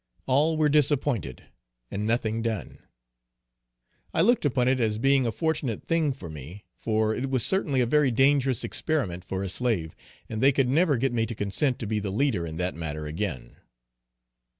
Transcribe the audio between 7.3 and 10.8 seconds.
certainly a very dangerous experiment for a slave, and they could